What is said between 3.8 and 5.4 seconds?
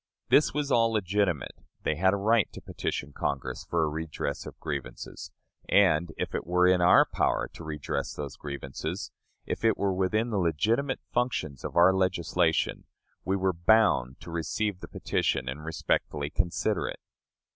a redress of grievances;